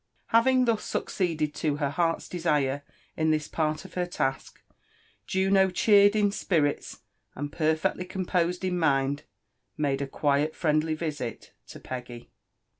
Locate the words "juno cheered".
5.27-6.15